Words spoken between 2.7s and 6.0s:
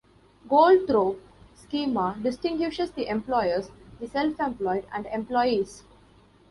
the employers, the self-employed, and employees.